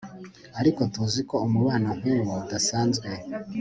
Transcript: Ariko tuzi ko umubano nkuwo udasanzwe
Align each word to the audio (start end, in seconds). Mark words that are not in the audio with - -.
Ariko 0.59 0.81
tuzi 0.93 1.21
ko 1.29 1.35
umubano 1.45 1.89
nkuwo 1.99 2.33
udasanzwe 2.43 3.07